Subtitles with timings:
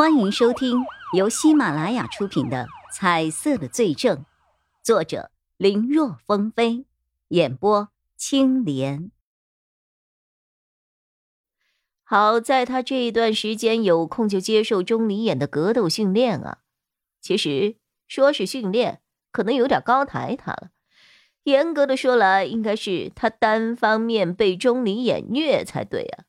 [0.00, 4.16] 欢迎收听由喜马拉雅出品的《彩色的罪证》，
[4.82, 6.86] 作者林若风飞，
[7.28, 9.10] 演播青莲。
[12.02, 16.60] 好在他这一段时间有空就接受钟离眼的格斗训练啊。
[17.20, 17.76] 其实
[18.08, 20.70] 说是训练，可能有点高抬他了。
[21.42, 26.24] 严格的说来，应该是他单方面被钟离眼虐才对啊。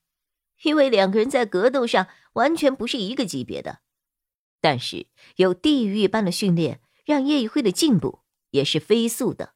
[0.63, 3.79] 因为两个人在格斗上完全不是一个级别的，
[4.59, 8.19] 但是有地狱般的训练，让叶一辉的进步
[8.51, 9.53] 也是飞速的。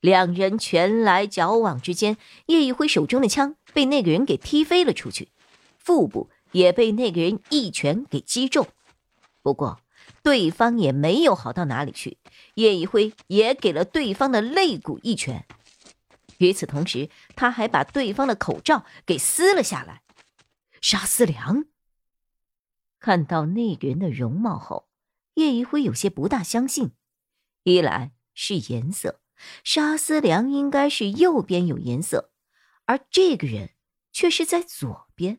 [0.00, 5.30] 两人拳来脚往之间，叶一辉手中的枪被那个人给踢飞了出去，
[5.78, 8.68] 腹部也被那个人一拳给击中。
[9.42, 9.80] 不过
[10.22, 12.18] 对方也没有好到哪里去，
[12.54, 15.46] 叶一辉也给了对方的肋骨一拳。
[16.38, 20.02] 与此同时，他还把对方的口罩给撕了下来。
[20.82, 21.64] 沙思良
[22.98, 24.88] 看到那个人的容貌后，
[25.34, 26.92] 叶一辉有些不大相信。
[27.64, 29.20] 一来是颜色，
[29.64, 32.32] 沙思良应该是右边有颜色，
[32.84, 33.70] 而这个人
[34.12, 35.38] 却是在左边；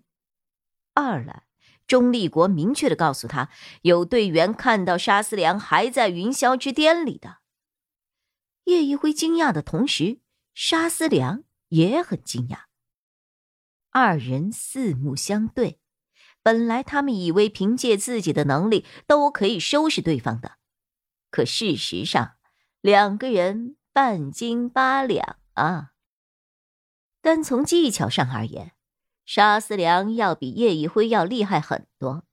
[0.94, 1.47] 二来，
[1.88, 3.49] 钟立国明确的告诉他，
[3.83, 7.38] 有队员看到沙思良还在云霄之巅里的。
[8.66, 10.19] 叶一辉惊讶的同时，
[10.53, 12.66] 沙思良也很惊讶。
[13.92, 15.80] 二人四目相对，
[16.47, 20.53] 本来他们以为凭借自己的能力都可以收拾对方的，
[21.29, 22.35] 可事实上，
[22.79, 25.91] 两个人半斤八两啊。
[27.19, 28.71] 单从技巧上而言，
[29.25, 32.23] 沙思良要比叶一辉要厉害很多，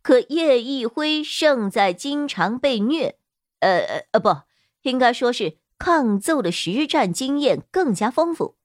[0.00, 3.18] 可叶一辉胜在经常被虐，
[3.58, 4.40] 呃呃不，
[4.88, 8.56] 应该说是抗揍的实战经验更加丰富，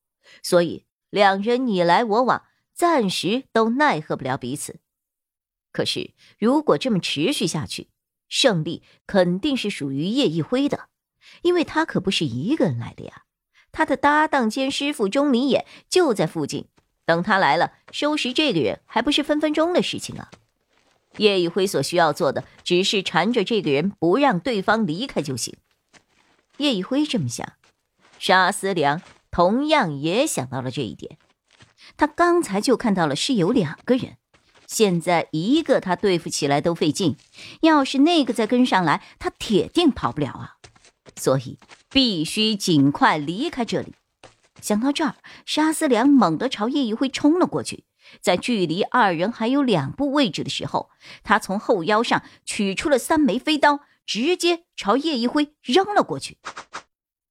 [0.42, 0.86] 所以。
[1.10, 4.80] 两人你来我往，暂时都奈何不了彼此。
[5.76, 7.90] 可是，如果这么持续下去，
[8.30, 10.88] 胜利肯定是属于叶一辉的，
[11.42, 13.24] 因为他可不是一个人来的呀。
[13.74, 16.70] 他的搭档兼师傅钟离眼就在附近，
[17.06, 20.32] 等他来了，收拾这个人还不是分分钟的事情啊。
[21.18, 25.58] 叶一辉所需要做的，只是缠着这个人，不让对方离开就行。
[26.60, 27.52] 叶一辉这么想，
[28.18, 29.02] 沙思良。
[29.30, 31.18] 同样也想到了这一点，
[31.98, 34.16] 他刚才就看到了是有两个人，
[34.68, 37.16] 现在一个他对付起来都费劲，
[37.62, 40.58] 要是那个再跟上来，他铁定跑不了啊！
[41.16, 41.58] 所以
[41.90, 43.94] 必须尽快离开这里。
[44.62, 45.16] 想到这儿，
[45.46, 47.84] 沙思良猛地朝叶一辉冲了过去，
[48.22, 50.90] 在距离二人还有两步位置的时候，
[51.24, 56.38] 他从后腰上取出了三枚飞刀，直接朝叶一辉扔了过去。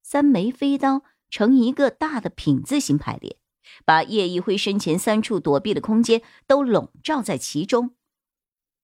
[0.03, 1.03] 三枚飞刀。
[1.31, 3.37] 呈一个大的品字形排列，
[3.85, 7.95] 把叶一辉身前三处躲避的空间都笼罩在其中。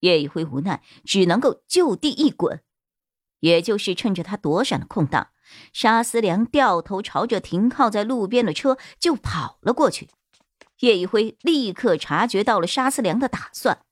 [0.00, 2.62] 叶一辉无奈，只能够就地一滚。
[3.40, 5.28] 也就是趁着他躲闪的空档，
[5.72, 10.08] 沙思良掉头朝着停靠在路边的车就跑了过去。
[10.80, 13.82] 叶一辉立刻察觉到了沙思良的打算，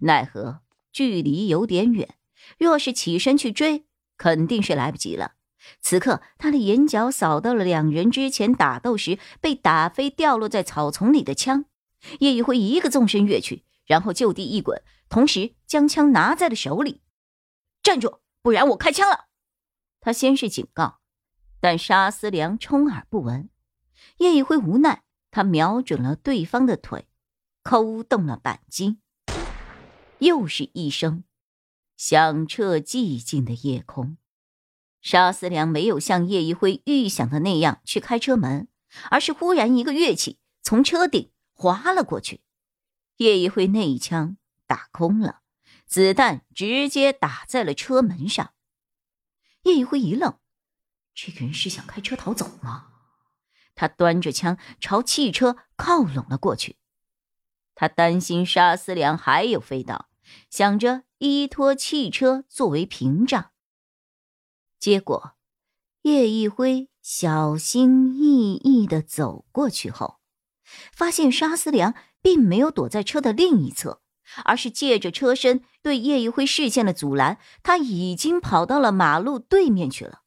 [0.00, 0.60] 奈何
[0.92, 2.14] 距离有点远，
[2.58, 3.84] 若是起身去追，
[4.16, 5.32] 肯定是来不及了。
[5.80, 11.66] 此刻，他的眼角扫到了两人之前打斗时被打飞、掉落在草丛里的枪。
[12.20, 17.02] 叶一辉一个纵身跃去，然后就地一滚，同时将枪拿在了手里。
[17.82, 19.26] 站住，不然我开枪了！
[20.00, 21.00] 他先是警告，
[21.60, 23.50] 但沙思良充耳不闻。
[24.16, 27.06] 叶一辉无奈，他瞄准了对方的腿，
[27.62, 28.98] 扣动了扳机。
[30.20, 31.24] 又是一声，
[31.96, 34.16] 响彻寂静的夜空。
[35.00, 38.68] 沙思良没有像叶一辉预想的那样去开车门，
[39.10, 42.42] 而是忽然一个跃起，从车顶滑了过去。
[43.16, 45.40] 叶一辉那一枪打空了，
[45.86, 48.52] 子弹直接打在了车门上。
[49.64, 50.38] 叶一辉一愣，
[51.14, 52.88] 这个人是想开车逃走吗？
[53.74, 56.76] 他端着枪朝汽车靠拢了过去。
[57.74, 60.08] 他担心沙思良还有飞刀，
[60.50, 63.49] 想着依托汽车作为屏障。
[64.80, 65.34] 结果，
[66.02, 70.20] 叶一辉小心翼翼的走过去后，
[70.90, 74.00] 发现沙思良并没有躲在车的另一侧，
[74.42, 80.22] 而是借着车身对叶一辉视线的阻拦，他已经跑到了马路对面去了。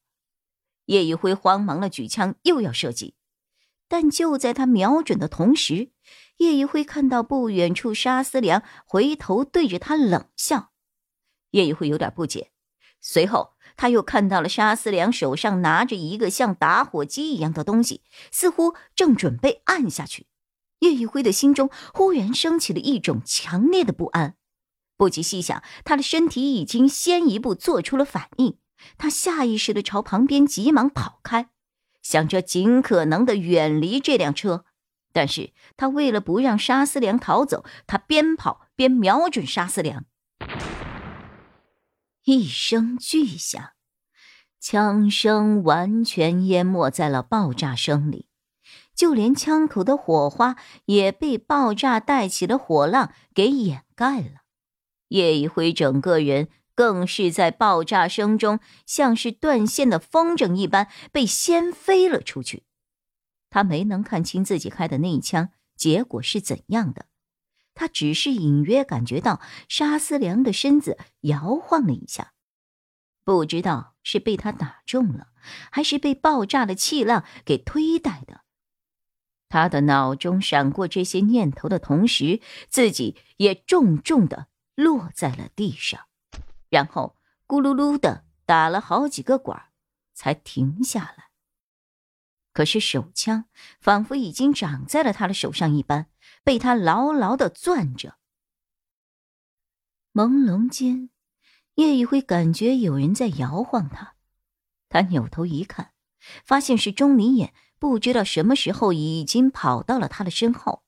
[0.86, 3.16] 叶一辉慌忙的举枪又要射击，
[3.88, 5.90] 但就在他瞄准的同时，
[6.38, 10.72] 叶一辉看到不远处沙思良回头对着他冷笑，
[11.50, 12.52] 叶一辉有点不解，
[13.02, 13.56] 随后。
[13.76, 20.28] 他又看到了沙思良手上拿着一个像打火机一样的东西，似乎正准备按下去。
[20.80, 24.36] 叶一辉的心中忽然升起了一种强烈的不安。
[24.98, 28.58] 不及细想，他的身体已经先一步做出了反应。
[28.98, 31.50] 他下意识的朝旁边急忙跑开，
[32.02, 34.66] 想着尽可能的远离这辆车。
[35.14, 40.06] 但是他为了不让沙思良逃走，他边跑边瞄准沙思良。
[42.26, 43.72] 一声巨响，
[44.58, 48.28] 枪声完全淹没在了爆炸声里，
[48.96, 50.56] 就连枪口的火花
[50.86, 54.44] 也被爆炸带起的火浪给掩盖了。
[55.10, 62.64] 叶一辉整个人更是在爆炸声中，像是断线的风筝一般被掀飞了出去。
[63.50, 67.06] 他没能看清自己开的那一枪结果是怎样的，
[67.74, 72.34] 他只是隐约感觉到沙思良的身子摇晃了一下，
[73.24, 75.30] 不知道是被他打中了，
[75.72, 78.42] 还是被爆炸的气浪给推带的。
[79.50, 84.48] 他的脑中闪过这些念头的同时，自己也重重的。
[84.76, 86.08] 落在了地上，
[86.72, 87.16] 然后
[87.46, 89.56] 咕噜噜的打了好几个滚
[90.16, 91.30] 才停下来。
[92.54, 93.46] 可是手枪
[93.80, 96.08] 仿佛已经长在了他的手上一般，
[96.44, 98.16] 被他牢牢的攥着。
[100.14, 101.10] 朦胧间，
[101.76, 104.16] 叶一辉感觉有人在摇晃他，
[104.90, 105.94] 他扭头一看，
[106.46, 110.84] 发现是钟离眼，不知道什么时候已经跑到了他的身后。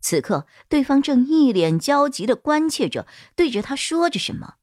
[0.00, 4.54] 此刻，对方正一脸焦急的关切着，对着他说着什么。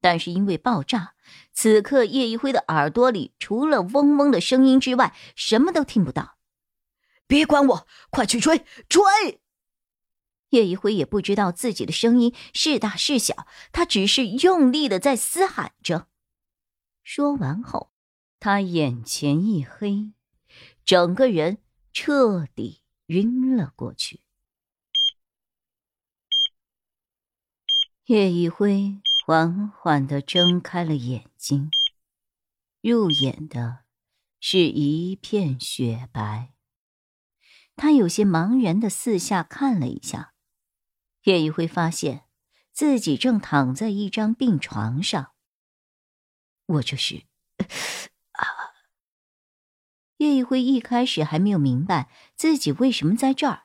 [0.00, 1.14] 但是因为爆炸，
[1.52, 6.37] 此刻叶一辉的耳朵里除了嗡嗡的声音之外，什么都听不到。
[7.28, 9.40] 别管我，快去追追！
[10.48, 16.08] 叶一辉也不知道自己的声音是大是小，他只是用力的在嘶喊着。
[17.04, 17.92] 说完后，
[18.40, 20.12] 他眼前一黑，
[20.84, 21.58] 整个人
[21.92, 24.20] 彻底晕了过去。
[28.06, 31.70] 叶一辉缓缓的睁开了眼睛，
[32.80, 33.80] 入眼的
[34.40, 36.54] 是一片雪白。
[37.78, 40.34] 他有些茫然的四下看了一下，
[41.22, 42.24] 叶一辉发现
[42.72, 45.32] 自己正躺在一张病床上。
[46.66, 47.22] 我这是
[48.32, 48.44] 啊！
[50.18, 53.62] 叶一辉一开始还没有明白自己为什么在这儿。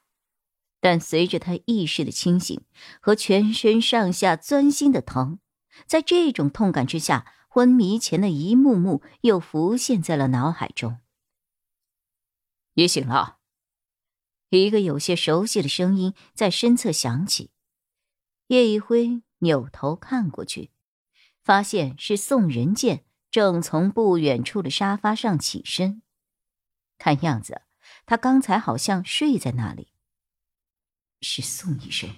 [0.80, 2.64] 但随着他意识的清醒
[3.02, 5.40] 和全身上下钻心的疼，
[5.88, 11.00] 在这种痛感之下，昏迷前的一幕幕又浮现在了脑海中。
[12.74, 13.40] 你醒了。
[14.60, 17.52] 一个有些熟悉的声音在身侧响起。
[18.48, 20.72] 叶一辉扭头看过去，
[21.42, 26.02] 发现是宋仁健正从不远处的沙发上起身。
[26.98, 27.64] 看样子，
[28.06, 29.94] 他刚才好像睡在那里。
[31.22, 32.14] 是宋医生，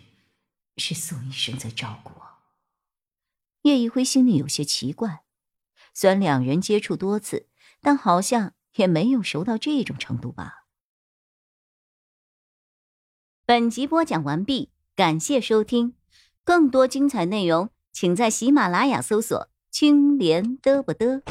[0.77, 2.25] 是宋医生在照顾我。
[3.61, 5.23] 叶一辉心里有些奇怪，
[5.93, 7.47] 虽然两人接触多次，
[7.81, 10.64] 但好像也没有熟到这种程度吧。
[13.47, 15.93] 本集播讲完毕，感谢收听，
[16.43, 21.21] 更多精彩内容，请在喜马拉雅搜索“青莲嘚不嘚”。